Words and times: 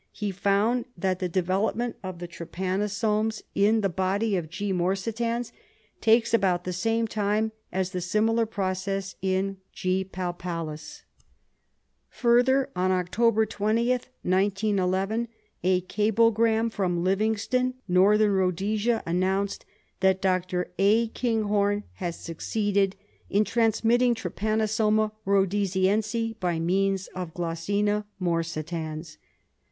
He 0.13 0.31
found 0.31 0.85
that 0.97 1.19
the 1.19 1.29
development 1.29 1.95
of 2.01 2.17
the 2.17 2.27
trypanosomes 2.27 3.43
in 3.53 3.81
the 3.81 3.87
body 3.87 4.35
of 4.35 4.49
G. 4.49 4.73
morsitans 4.73 5.51
takes 6.01 6.33
about 6.33 6.63
the 6.63 6.73
same 6.73 7.07
time 7.07 7.51
as 7.71 7.91
the 7.91 8.01
similar 8.01 8.47
process 8.47 9.13
in 9.21 9.57
G. 9.71 10.03
palpalis. 10.03 11.03
Further, 12.09 12.71
on 12.75 12.91
October 12.91 13.45
20th, 13.45 14.05
1911, 14.23 15.27
a 15.63 15.81
cablegram 15.81 16.71
from 16.71 17.03
Living 17.03 17.37
stone, 17.37 17.75
Northern 17.87 18.31
Ehodesia, 18.35 19.03
announced 19.05 19.65
that 19.99 20.19
Dr. 20.19 20.71
A. 20.79 21.09
Kinghorn 21.09 21.83
had 21.97 22.15
succeeded 22.15 22.95
in 23.29 23.43
transmitting 23.45 24.15
Trypanosoma 24.15 25.11
rhodesiense 25.27 26.39
by 26.39 26.57
means 26.59 27.05
of 27.13 27.35
G. 27.35 27.83
morsitans. 28.19 29.17